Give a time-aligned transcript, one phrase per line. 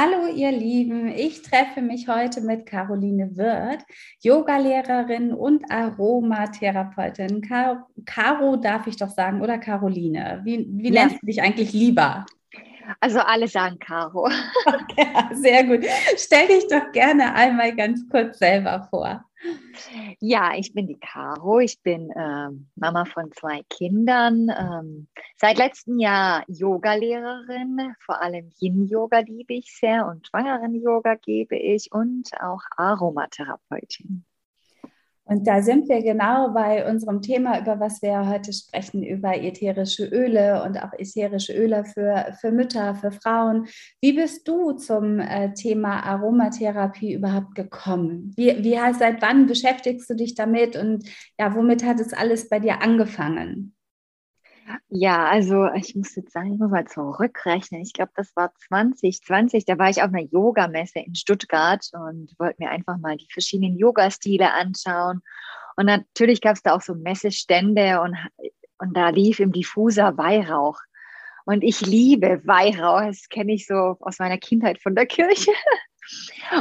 [0.00, 3.84] Hallo ihr Lieben, ich treffe mich heute mit Caroline Wirth,
[4.20, 7.40] Yogalehrerin und Aromatherapeutin.
[7.40, 10.42] Car Caro darf ich doch sagen, oder Caroline?
[10.44, 11.02] Wie, wie ja.
[11.02, 12.24] nennst du dich eigentlich lieber?
[13.00, 14.30] Also alle sagen Caro.
[15.32, 15.84] Sehr gut.
[16.16, 19.24] Stell dich doch gerne einmal ganz kurz selber vor.
[20.18, 21.60] Ja, ich bin die Caro.
[21.60, 24.48] Ich bin äh, Mama von zwei Kindern.
[24.48, 27.94] Ähm, seit letztem Jahr Yogalehrerin.
[28.00, 34.24] Vor allem Yin-Yoga liebe ich sehr und Schwangeren-Yoga gebe ich und auch Aromatherapeutin.
[35.28, 40.06] Und da sind wir genau bei unserem Thema, über was wir heute sprechen, über ätherische
[40.06, 43.66] Öle und auch ätherische Öle für, für Mütter, für Frauen.
[44.00, 48.32] Wie bist du zum äh, Thema Aromatherapie überhaupt gekommen?
[48.36, 51.06] Wie, wie seit wann beschäftigst du dich damit und
[51.38, 53.74] ja, womit hat es alles bei dir angefangen?
[54.88, 57.80] Ja, also ich muss jetzt sagen, ich muss mal zurückrechnen.
[57.82, 59.64] Ich glaube, das war 2020.
[59.64, 63.76] Da war ich auf einer Yogamesse in Stuttgart und wollte mir einfach mal die verschiedenen
[63.76, 65.22] Yoga-Stile anschauen.
[65.76, 68.16] Und natürlich gab es da auch so Messestände und,
[68.78, 70.78] und da lief im Diffuser Weihrauch.
[71.44, 73.02] Und ich liebe Weihrauch.
[73.02, 75.52] Das kenne ich so aus meiner Kindheit von der Kirche.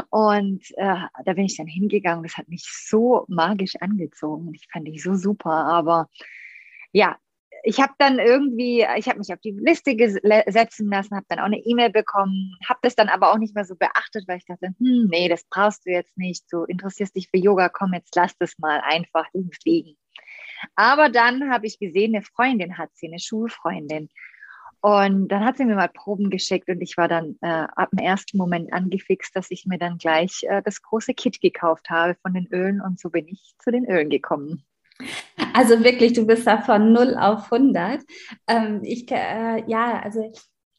[0.10, 2.24] Und äh, da bin ich dann hingegangen.
[2.24, 4.54] Das hat mich so magisch angezogen.
[4.54, 5.52] Ich fand ich so super.
[5.52, 6.10] Aber
[6.92, 7.18] ja,
[7.68, 9.92] ich habe dann irgendwie, ich habe mich auf die Liste
[10.48, 13.66] setzen lassen, habe dann auch eine E-Mail bekommen, habe das dann aber auch nicht mehr
[13.66, 17.28] so beachtet, weil ich dachte, hm, nee, das brauchst du jetzt nicht, du interessierst dich
[17.30, 19.26] für Yoga, komm, jetzt lass das mal einfach
[19.66, 19.98] liegen.
[20.76, 24.08] Aber dann habe ich gesehen, eine Freundin hat sie, eine Schulfreundin.
[24.80, 28.00] Und dann hat sie mir mal Proben geschickt und ich war dann äh, ab dem
[28.00, 32.34] ersten Moment angefixt, dass ich mir dann gleich äh, das große Kit gekauft habe von
[32.34, 34.64] den Ölen und so bin ich zu den Ölen gekommen.
[35.54, 38.02] Also wirklich, du bist da von 0 auf 100.
[38.48, 40.32] Ähm, ich, äh, ja, also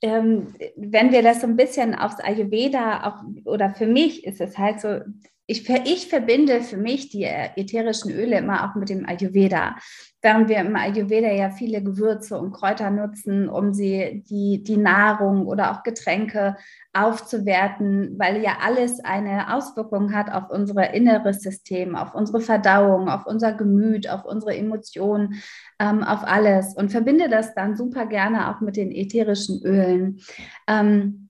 [0.02, 4.58] ähm, wenn wir das so ein bisschen aufs Ayurveda auch, oder für mich ist es
[4.58, 5.00] halt so,
[5.50, 9.74] ich, ich verbinde für mich die ätherischen Öle immer auch mit dem Ayurveda
[10.20, 15.46] während wir im Ayurveda ja viele Gewürze und Kräuter nutzen, um sie die, die Nahrung
[15.46, 16.56] oder auch Getränke
[16.92, 23.26] aufzuwerten, weil ja alles eine Auswirkung hat auf unser inneres System, auf unsere Verdauung, auf
[23.26, 25.40] unser Gemüt, auf unsere Emotionen,
[25.78, 30.20] ähm, auf alles und verbinde das dann super gerne auch mit den ätherischen Ölen.
[30.66, 31.27] Ähm,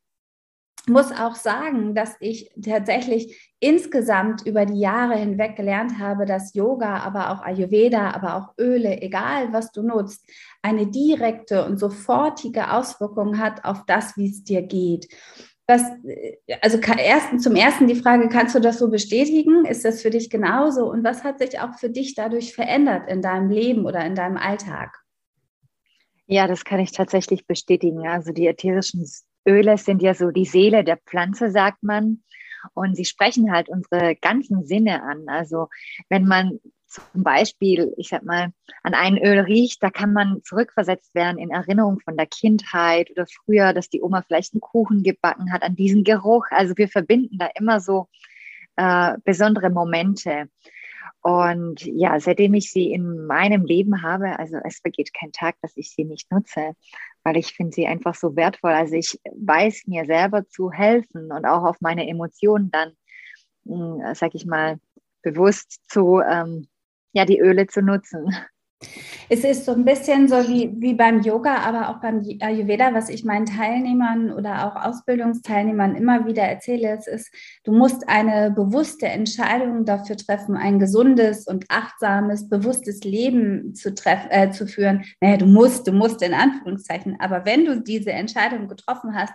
[0.88, 6.98] muss auch sagen, dass ich tatsächlich insgesamt über die Jahre hinweg gelernt habe, dass Yoga,
[6.98, 10.24] aber auch Ayurveda, aber auch Öle, egal was du nutzt,
[10.62, 15.08] eine direkte und sofortige Auswirkung hat auf das, wie es dir geht.
[15.66, 15.82] Was,
[16.62, 19.66] also ersten, zum ersten die Frage, kannst du das so bestätigen?
[19.66, 20.90] Ist das für dich genauso?
[20.90, 24.38] Und was hat sich auch für dich dadurch verändert in deinem Leben oder in deinem
[24.38, 24.96] Alltag?
[26.26, 28.06] Ja, das kann ich tatsächlich bestätigen.
[28.06, 29.04] Also die ätherischen
[29.48, 32.22] Öle sind ja so die Seele der Pflanze, sagt man.
[32.74, 35.28] Und sie sprechen halt unsere ganzen Sinne an.
[35.28, 35.68] Also
[36.08, 41.14] wenn man zum Beispiel, ich sag mal, an ein Öl riecht, da kann man zurückversetzt
[41.14, 45.52] werden in Erinnerung von der Kindheit oder früher, dass die Oma vielleicht einen Kuchen gebacken
[45.52, 46.46] hat, an diesen Geruch.
[46.50, 48.08] Also wir verbinden da immer so
[48.76, 50.48] äh, besondere Momente.
[51.20, 55.76] Und ja, seitdem ich sie in meinem Leben habe, also es vergeht kein Tag, dass
[55.76, 56.74] ich sie nicht nutze,
[57.24, 58.72] weil ich finde sie einfach so wertvoll.
[58.72, 62.92] Also ich weiß mir selber zu helfen und auch auf meine Emotionen dann,
[63.66, 64.78] hm, sag ich mal,
[65.22, 66.68] bewusst zu, ähm,
[67.12, 68.34] ja, die Öle zu nutzen.
[69.30, 73.10] Es ist so ein bisschen so wie, wie beim Yoga, aber auch beim Ayurveda, was
[73.10, 77.30] ich meinen Teilnehmern oder auch Ausbildungsteilnehmern immer wieder erzähle, es ist,
[77.64, 84.26] du musst eine bewusste Entscheidung dafür treffen, ein gesundes und achtsames, bewusstes Leben zu, treff,
[84.30, 85.04] äh, zu führen.
[85.20, 89.34] Naja, du musst, du musst in Anführungszeichen, aber wenn du diese Entscheidung getroffen hast,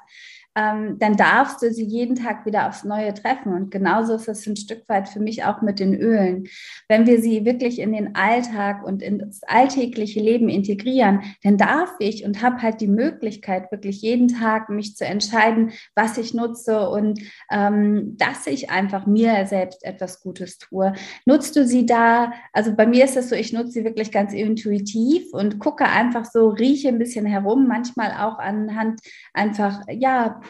[0.56, 3.54] ähm, dann darfst du sie jeden Tag wieder aufs Neue treffen.
[3.54, 6.46] Und genauso ist es ein Stück weit für mich auch mit den Ölen.
[6.88, 12.24] Wenn wir sie wirklich in den Alltag und ins alltägliche Leben integrieren, dann darf ich
[12.24, 17.20] und habe halt die Möglichkeit, wirklich jeden Tag mich zu entscheiden, was ich nutze und
[17.52, 20.94] ähm, dass ich einfach mir selbst etwas Gutes tue.
[21.26, 22.32] Nutzt du sie da?
[22.52, 26.26] Also bei mir ist es so, ich nutze sie wirklich ganz intuitiv und gucke einfach
[26.26, 29.00] so, rieche ein bisschen herum, manchmal auch anhand
[29.34, 30.42] einfach, ja,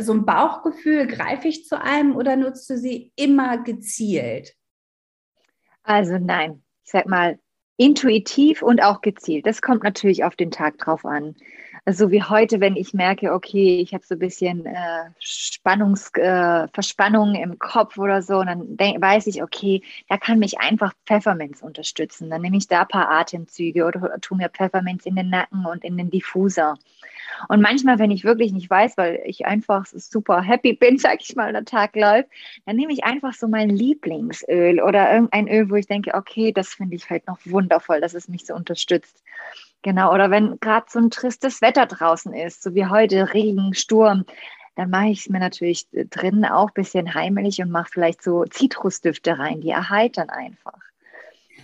[0.00, 4.54] so ein Bauchgefühl, greife ich zu einem oder nutzt du sie immer gezielt?
[5.82, 7.38] Also nein, ich sag mal
[7.76, 9.46] intuitiv und auch gezielt.
[9.46, 11.34] Das kommt natürlich auf den Tag drauf an.
[11.84, 16.68] Also wie heute, wenn ich merke, okay, ich habe so ein bisschen äh, Spannungs, äh,
[16.68, 22.30] Verspannung im Kopf oder so, dann weiß ich, okay, da kann mich einfach Pfefferminz unterstützen.
[22.30, 25.66] Dann nehme ich da ein paar Atemzüge oder, oder tue mir Pfefferminz in den Nacken
[25.66, 26.78] und in den Diffuser.
[27.48, 31.34] Und manchmal, wenn ich wirklich nicht weiß, weil ich einfach super happy bin, sag ich
[31.34, 32.28] mal, der Tag läuft,
[32.64, 36.74] dann nehme ich einfach so mein Lieblingsöl oder irgendein Öl, wo ich denke, okay, das
[36.74, 39.22] finde ich halt noch wundervoll, dass es mich so unterstützt.
[39.82, 44.24] Genau, oder wenn gerade so ein tristes Wetter draußen ist, so wie heute, Regen, Sturm,
[44.76, 48.44] dann mache ich es mir natürlich drinnen auch ein bisschen heimelig und mache vielleicht so
[48.44, 50.91] Zitrusdüfte rein, die erheitern einfach.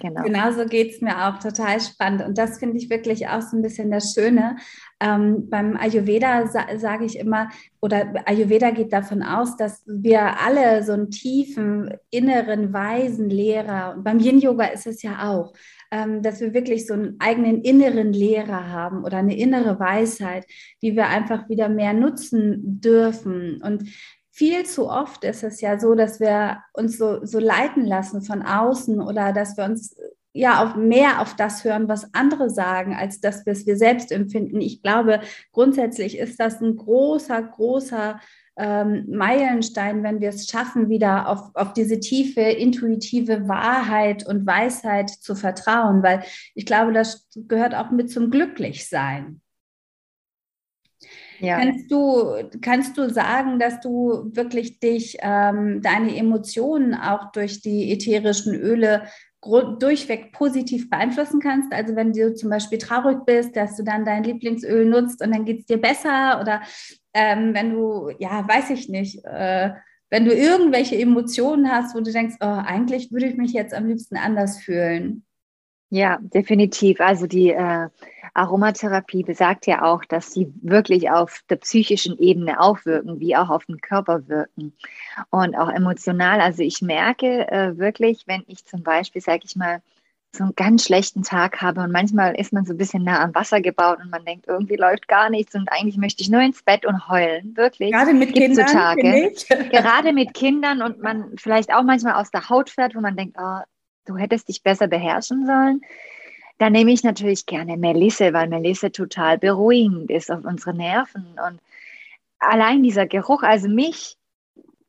[0.01, 0.23] Genau.
[0.23, 2.23] Genauso geht es mir auch total spannend.
[2.23, 4.57] Und das finde ich wirklich auch so ein bisschen das Schöne.
[5.01, 7.49] Ähm, beim Ayurveda sa sage ich immer,
[7.81, 14.05] oder Ayurveda geht davon aus, dass wir alle so einen tiefen, inneren, weisen Lehrer, und
[14.05, 15.53] beim Yin-Yoga ist es ja auch,
[15.91, 20.45] ähm, dass wir wirklich so einen eigenen inneren Lehrer haben oder eine innere Weisheit,
[20.83, 23.63] die wir einfach wieder mehr nutzen dürfen.
[23.63, 23.85] Und
[24.39, 28.43] viel zu oft ist es ja so, dass wir uns so, so leiten lassen von
[28.43, 29.97] außen oder dass wir uns
[30.33, 34.13] ja auf mehr auf das hören, was andere sagen, als dass wir es wir selbst
[34.13, 34.61] empfinden.
[34.61, 35.21] Ich glaube,
[35.51, 38.21] grundsätzlich ist das ein großer, großer
[38.57, 45.11] ähm, Meilenstein, wenn wir es schaffen, wieder auf, auf diese tiefe, intuitive Wahrheit und Weisheit
[45.11, 46.23] zu vertrauen, weil
[46.55, 49.41] ich glaube, das gehört auch mit zum Glücklichsein.
[51.41, 51.59] Ja.
[51.59, 57.93] Kannst, du, kannst du sagen, dass du wirklich dich, ähm, deine Emotionen auch durch die
[57.93, 59.05] ätherischen Öle
[59.41, 61.73] durchweg positiv beeinflussen kannst?
[61.73, 65.45] Also wenn du zum Beispiel traurig bist, dass du dann dein Lieblingsöl nutzt und dann
[65.45, 66.61] geht es dir besser oder
[67.15, 69.71] ähm, wenn du, ja, weiß ich nicht, äh,
[70.11, 73.87] wenn du irgendwelche Emotionen hast, wo du denkst, oh, eigentlich würde ich mich jetzt am
[73.87, 75.25] liebsten anders fühlen.
[75.91, 77.01] Ja, definitiv.
[77.01, 77.89] Also die äh,
[78.35, 83.65] Aromatherapie besagt ja auch, dass sie wirklich auf der psychischen Ebene aufwirken, wie auch auf
[83.67, 84.73] den Körper wirken
[85.31, 86.41] und auch emotional.
[86.41, 89.81] Also ich merke äh, wirklich, wenn ich zum Beispiel, sage ich mal,
[90.37, 93.35] so einen ganz schlechten Tag habe und manchmal ist man so ein bisschen nah am
[93.35, 96.63] Wasser gebaut und man denkt, irgendwie läuft gar nichts und eigentlich möchte ich nur ins
[96.63, 97.93] Bett und heulen, wirklich.
[97.93, 98.69] Gerade mit Gibt's Kindern.
[98.69, 99.33] So Tage.
[99.71, 103.37] Gerade mit Kindern und man vielleicht auch manchmal aus der Haut fährt, wo man denkt,
[103.41, 103.61] oh,
[104.05, 105.81] du hättest dich besser beherrschen sollen.
[106.59, 111.39] Da nehme ich natürlich gerne Melisse, weil Melisse total beruhigend ist auf unsere Nerven.
[111.47, 111.61] Und
[112.39, 114.17] allein dieser Geruch, also mich,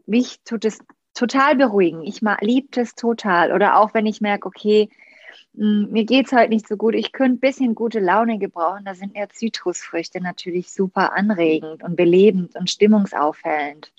[0.07, 0.79] mich tut es
[1.13, 2.03] total beruhigen.
[2.03, 3.51] Ich liebe es total.
[3.51, 4.89] Oder auch wenn ich merke, okay,
[5.55, 8.85] hm, mir geht es heute nicht so gut, ich könnte ein bisschen gute Laune gebrauchen,
[8.85, 13.91] da sind eher Zitrusfrüchte natürlich super anregend und belebend und stimmungsaufhellend.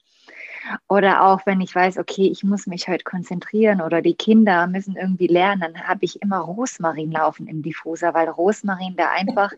[0.89, 4.97] Oder auch wenn ich weiß, okay, ich muss mich heute konzentrieren oder die Kinder müssen
[4.97, 9.53] irgendwie lernen, dann habe ich immer Rosmarin laufen im Diffuser, weil Rosmarin da einfach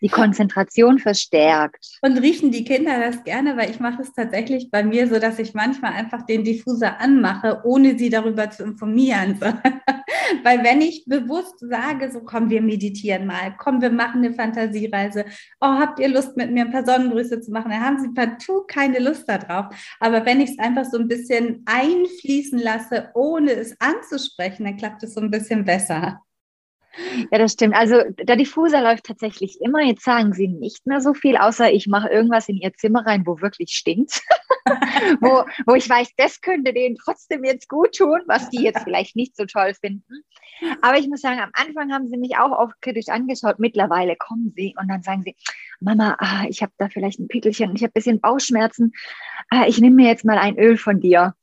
[0.00, 1.98] die Konzentration verstärkt.
[2.02, 5.38] Und riechen die Kinder das gerne, weil ich mache es tatsächlich bei mir so, dass
[5.38, 9.40] ich manchmal einfach den Diffuser anmache, ohne sie darüber zu informieren.
[10.42, 15.24] weil wenn ich bewusst sage, so komm, wir meditieren mal, komm, wir machen eine Fantasiereise,
[15.60, 18.64] oh, habt ihr Lust mit mir ein paar Sonnengrüße zu machen, dann haben sie partout
[18.66, 19.66] keine Lust darauf.
[20.00, 25.02] Aber wenn ich es einfach so ein bisschen einfließen lasse, ohne es anzusprechen, dann klappt
[25.02, 26.20] es so ein bisschen besser.
[27.30, 27.74] Ja, das stimmt.
[27.74, 29.82] Also der Diffuser läuft tatsächlich immer.
[29.82, 33.26] Jetzt sagen sie nicht mehr so viel, außer ich mache irgendwas in ihr Zimmer rein,
[33.26, 34.22] wo wirklich stinkt.
[35.20, 39.16] wo, wo ich weiß, das könnte denen trotzdem jetzt gut tun, was die jetzt vielleicht
[39.16, 40.24] nicht so toll finden.
[40.82, 43.58] Aber ich muss sagen, am Anfang haben sie mich auch oft kritisch angeschaut.
[43.58, 45.36] Mittlerweile kommen sie und dann sagen sie,
[45.80, 48.92] Mama, ah, ich habe da vielleicht ein Pickelchen, ich habe ein bisschen Bauchschmerzen.
[49.50, 51.34] Ah, ich nehme mir jetzt mal ein Öl von dir.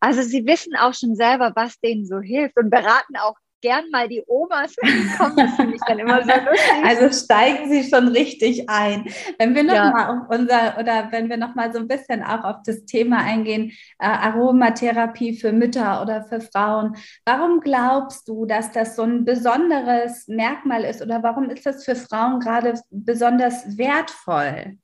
[0.00, 4.08] Also sie wissen auch schon selber, was denen so hilft und beraten auch gern mal
[4.08, 4.74] die Omas
[5.18, 5.36] kommen.
[5.36, 6.84] Das finde ich dann immer so lustig.
[6.84, 9.06] Also steigen Sie schon richtig ein.
[9.38, 9.90] Wenn wir noch ja.
[9.90, 13.18] mal auf unser oder wenn wir noch mal so ein bisschen auch auf das Thema
[13.18, 16.96] eingehen, äh, Aromatherapie für Mütter oder für Frauen.
[17.24, 21.96] Warum glaubst du, dass das so ein besonderes Merkmal ist oder warum ist das für
[21.96, 24.78] Frauen gerade besonders wertvoll?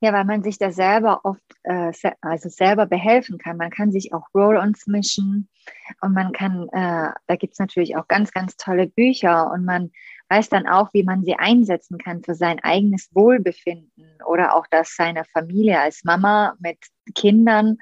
[0.00, 3.56] Ja, weil man sich da selber oft, äh, also selber behelfen kann.
[3.56, 5.48] Man kann sich auch Roll-ons mischen
[6.00, 9.90] und man kann, äh, da gibt es natürlich auch ganz, ganz tolle Bücher und man
[10.28, 14.96] weiß dann auch, wie man sie einsetzen kann für sein eigenes Wohlbefinden oder auch das
[14.96, 16.78] seiner Familie als Mama mit
[17.14, 17.78] Kindern.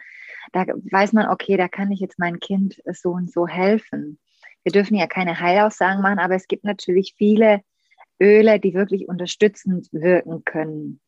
[0.52, 4.18] Da weiß man, okay, da kann ich jetzt mein Kind so und so helfen.
[4.64, 7.62] Wir dürfen ja keine Heilaussagen machen, aber es gibt natürlich viele
[8.20, 11.00] Öle, die wirklich unterstützend wirken können.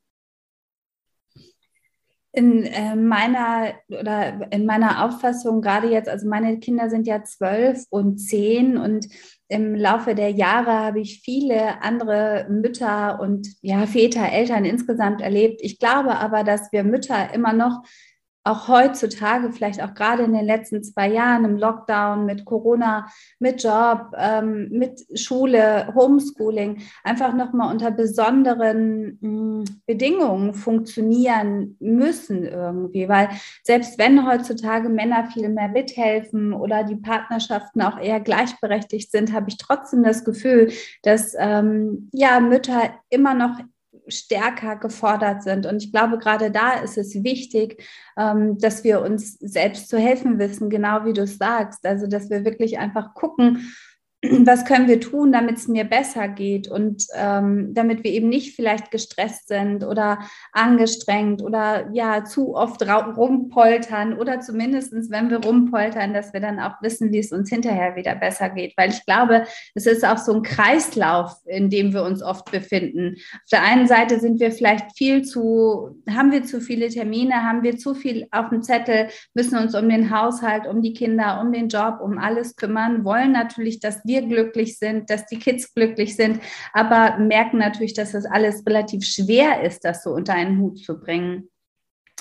[2.34, 7.84] In äh, meiner oder in meiner Auffassung gerade jetzt, also meine Kinder sind ja zwölf
[7.90, 9.06] und zehn und
[9.48, 15.60] im Laufe der Jahre habe ich viele andere Mütter und ja Väter, Eltern insgesamt erlebt.
[15.62, 17.84] Ich glaube aber, dass wir Mütter immer noch
[18.44, 23.08] auch heutzutage, vielleicht auch gerade in den letzten zwei Jahren im Lockdown mit Corona,
[23.38, 32.44] mit Job, ähm, mit Schule, Homeschooling, einfach nochmal unter besonderen mh, hm, Bedingungen funktionieren müssen
[32.44, 33.08] irgendwie.
[33.08, 33.30] Weil
[33.62, 39.48] selbst wenn heutzutage Männer viel mehr mithelfen oder die Partnerschaften auch eher gleichberechtigt sind, habe
[39.48, 40.70] ich trotzdem das Gefühl,
[41.02, 43.58] dass ähm, ja Mütter immer noch
[44.08, 45.66] stärker gefordert sind.
[45.66, 47.82] Und ich glaube, gerade da ist es wichtig,
[48.16, 51.86] ähm, dass wir uns selbst zu helfen wissen, genau wie du es sagst.
[51.86, 53.74] Also, dass wir wirklich einfach gucken,
[54.46, 58.54] was können wir tun, damit es mir besser geht und ähm, damit wir eben nicht
[58.54, 60.18] vielleicht gestresst sind oder
[60.52, 66.80] angestrengt oder ja zu oft rumpoltern oder zumindest, wenn wir rumpoltern, dass wir dann auch
[66.82, 68.74] wissen, wie es uns hinterher wieder besser geht.
[68.76, 73.16] Weil ich glaube, es ist auch so ein Kreislauf, in dem wir uns oft befinden.
[73.34, 77.62] Auf der einen Seite sind wir vielleicht viel zu, haben wir zu viele Termine, haben
[77.62, 81.52] wir zu viel auf dem Zettel, müssen uns um den Haushalt, um die Kinder, um
[81.52, 85.74] den Job, um alles kümmern, wollen natürlich, dass wir wir glücklich sind, dass die Kids
[85.74, 86.40] glücklich sind,
[86.72, 90.98] aber merken natürlich, dass das alles relativ schwer ist, das so unter einen Hut zu
[90.98, 91.50] bringen.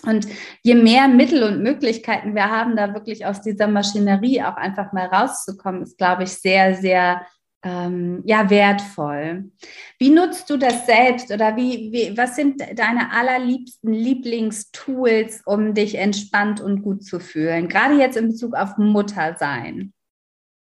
[0.05, 0.27] Und
[0.63, 5.05] je mehr Mittel und Möglichkeiten wir haben, da wirklich aus dieser Maschinerie auch einfach mal
[5.05, 7.25] rauszukommen, ist, glaube ich, sehr, sehr
[7.63, 9.51] ähm, ja, wertvoll.
[9.97, 15.95] Wie nutzt du das selbst oder wie, wie, was sind deine allerliebsten Lieblingstools, um dich
[15.95, 17.69] entspannt und gut zu fühlen?
[17.69, 19.93] Gerade jetzt in Bezug auf Muttersein.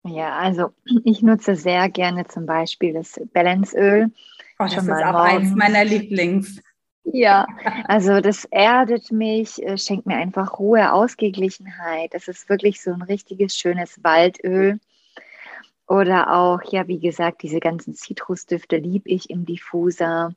[0.03, 4.11] Ja, also ich nutze sehr gerne zum Beispiel das Balanceöl.
[4.59, 6.61] Oh, das ist auch eins meiner Lieblings.
[7.05, 7.45] Ja,
[7.87, 12.13] also das erdet mich, äh, schenkt mir einfach Ruhe, Ausgeglichenheit.
[12.13, 14.79] Das ist wirklich so ein richtiges schönes Waldöl.
[15.87, 20.33] Oder auch, ja, wie gesagt, diese ganzen Zitrusdüfte liebe ich im Diffuser.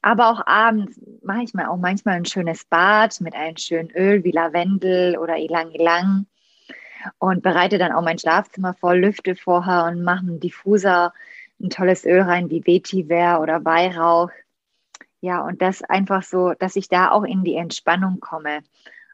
[0.00, 4.24] Aber auch abends mache ich mir auch manchmal ein schönes Bad mit einem schönen Öl
[4.24, 6.26] wie Lavendel oder Ilang Ilang
[7.18, 11.12] und bereite dann auch mein Schlafzimmer vor, lüfte vorher und mache einen Diffuser,
[11.60, 14.30] ein tolles Öl rein wie Vetiver oder Weihrauch.
[15.20, 18.60] Ja, und das einfach so, dass ich da auch in die Entspannung komme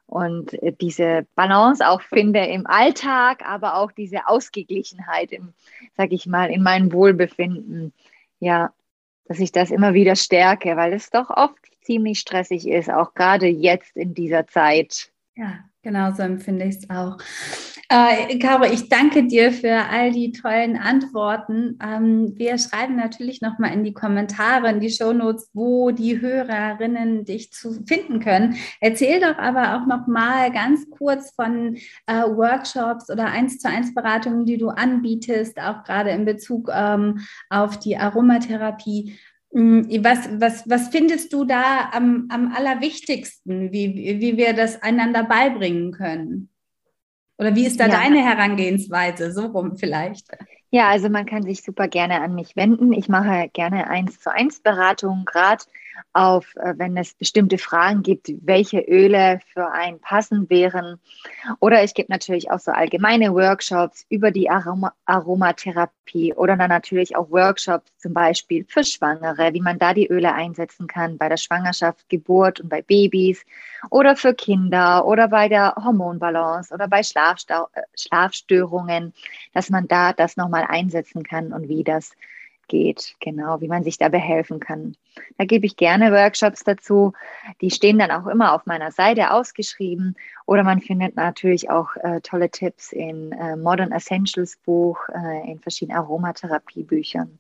[0.07, 5.55] und diese Balance auch finde im Alltag, aber auch diese Ausgeglichenheit im,
[5.97, 7.95] sag ich mal, in meinem Wohlbefinden.
[8.41, 8.73] Ja,
[9.27, 13.47] dass ich das immer wieder stärke, weil es doch oft ziemlich stressig ist, auch gerade
[13.47, 15.11] jetzt in dieser Zeit.
[15.35, 17.19] Ja, genau so empfinde ich es auch.
[17.95, 21.79] Äh, Caro, ich danke dir für all die tollen Antworten.
[21.83, 27.53] Ähm, wir schreiben natürlich nochmal in die Kommentare, in die Shownotes, wo die Hörerinnen dich
[27.53, 28.57] zu finden können.
[28.81, 34.47] Erzähl doch aber auch nochmal ganz kurz von äh, Workshops oder eins zu eins Beratungen,
[34.47, 37.21] die du anbietest, auch gerade in Bezug ähm,
[37.51, 39.19] auf die Aromatherapie.
[39.53, 45.25] Mm, was, was, was findest du da am, am allerwichtigsten, wie, wie wir das einander
[45.25, 46.49] beibringen können?
[47.39, 48.01] Oder wie ist da ja.
[48.01, 49.33] deine Herangehensweise?
[49.33, 50.29] So rum vielleicht.
[50.71, 52.93] Ja, also man kann sich super gerne an mich wenden.
[52.93, 55.65] Ich mache gerne eins zu eins Beratungen, gerade
[56.13, 60.99] auf, äh, wenn es bestimmte Fragen gibt, welche Öle für einen passen wären.
[61.61, 67.17] Oder ich gebe natürlich auch so allgemeine Workshops über die Aroma Aromatherapie oder dann natürlich
[67.17, 71.37] auch Workshops zum Beispiel für Schwangere, wie man da die Öle einsetzen kann bei der
[71.37, 73.45] Schwangerschaft, Geburt und bei Babys
[73.91, 79.13] oder für Kinder oder bei der Hormonbalance oder bei Schlafstau äh, Schlafstörungen,
[79.55, 82.13] dass man da das nochmal einsetzen kann und wie das
[82.69, 84.97] geht, genau, wie man sich da behelfen kann.
[85.39, 87.13] Da gebe ich gerne Workshops dazu.
[87.61, 90.17] Die stehen dann auch immer auf meiner Seite ausgeschrieben
[90.47, 95.61] oder man findet natürlich auch äh, tolle Tipps in äh, Modern Essentials Buch, äh, in
[95.61, 97.39] verschiedenen Aromatherapiebüchern.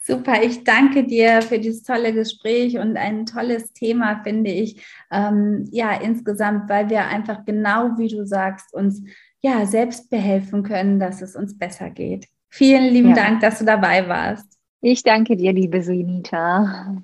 [0.00, 4.86] Super, ich danke dir für dieses tolle Gespräch und ein tolles Thema, finde ich.
[5.10, 9.02] Ähm, ja, insgesamt, weil wir einfach genau wie du sagst, uns
[9.40, 12.26] ja selbst behelfen können, dass es uns besser geht.
[12.48, 13.16] Vielen lieben ja.
[13.16, 14.57] Dank, dass du dabei warst.
[14.80, 17.02] Ich danke dir, liebe Sunita.